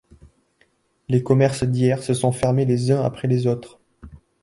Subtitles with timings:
[1.09, 3.79] Les commerces d'hier se sont fermés les uns après les autres.